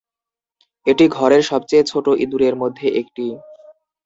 এটি 0.87 1.05
ঘরের 1.09 1.43
সবচেয়ে 1.43 1.83
ছোট 1.83 2.05
ইঁদুরের 2.23 2.55
মধ্যে 2.55 2.87
একটি। 3.01 3.25